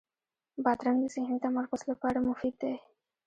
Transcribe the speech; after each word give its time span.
بادرنګ 0.63 0.97
د 1.01 1.05
ذهني 1.15 1.37
تمرکز 1.45 1.81
لپاره 1.91 2.25
مفید 2.29 2.55
دی. 2.61 2.73